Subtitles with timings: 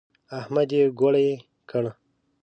[0.39, 1.29] احمد يې ګوړۍ
[1.69, 1.83] کړ.